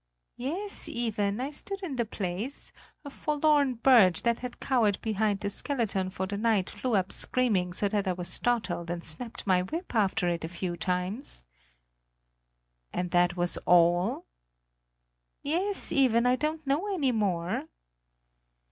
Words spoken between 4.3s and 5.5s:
had cowered behind the